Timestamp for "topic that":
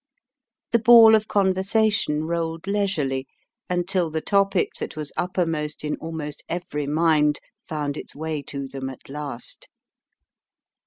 4.19-4.95